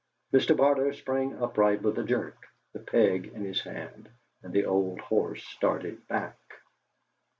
[0.33, 0.57] Mr.
[0.57, 4.09] Barter sprang upright with a jerk, the peg in his hand,
[4.41, 6.39] and the old horse started back.